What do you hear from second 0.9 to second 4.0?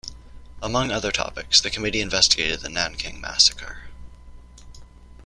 topics, the committee investigated the Nanking Massacre.